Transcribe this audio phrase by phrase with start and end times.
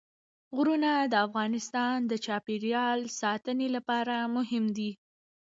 [0.55, 4.91] غرونه د افغانستان د چاپیریال ساتنې لپاره مهم دي.